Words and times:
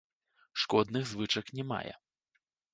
Шкодных 0.61 1.03
звычак 1.11 1.53
не 1.61 1.69
мае. 1.75 1.93